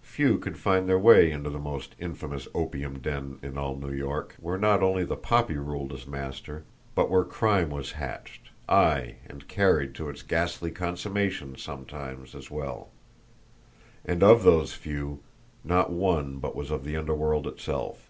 Few 0.00 0.38
could 0.38 0.56
find 0.56 0.88
their 0.88 0.98
way 0.98 1.30
into 1.30 1.50
the 1.50 1.58
most 1.58 1.96
infamous 1.98 2.48
opium 2.54 2.98
den 3.00 3.38
in 3.42 3.58
all 3.58 3.76
New 3.76 3.92
York, 3.92 4.34
where 4.40 4.56
not 4.56 4.82
only 4.82 5.04
the 5.04 5.18
poppy 5.18 5.58
ruled 5.58 5.92
as 5.92 6.06
master, 6.06 6.64
but 6.94 7.10
where 7.10 7.24
crime 7.24 7.68
was 7.68 7.92
hatched, 7.92 8.48
ay, 8.70 9.16
and 9.28 9.46
carried 9.48 9.94
to 9.96 10.08
its 10.08 10.22
ghastly 10.22 10.70
consummation, 10.70 11.58
sometimes, 11.58 12.34
as 12.34 12.50
well; 12.50 12.88
and 14.02 14.22
of 14.22 14.44
those 14.44 14.72
few, 14.72 15.20
not 15.62 15.92
one 15.92 16.38
but 16.38 16.56
was 16.56 16.70
of 16.70 16.82
the 16.82 16.96
underworld 16.96 17.46
itself. 17.46 18.02